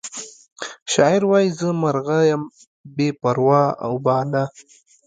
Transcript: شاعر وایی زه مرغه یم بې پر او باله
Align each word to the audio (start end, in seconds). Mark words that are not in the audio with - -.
شاعر 0.93 1.23
وایی 1.29 1.49
زه 1.59 1.67
مرغه 1.81 2.19
یم 2.29 2.43
بې 2.95 3.07
پر 3.21 3.37
او 3.85 3.93
باله 4.05 4.43